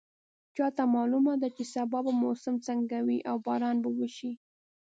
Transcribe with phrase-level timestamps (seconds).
[0.55, 4.31] چا ته معلومه ده چې سبا به موسم څنګه وي او باران به وشي